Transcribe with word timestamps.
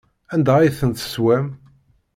Anda 0.33 0.53
ay 0.57 0.71
tent-teswam? 0.79 1.47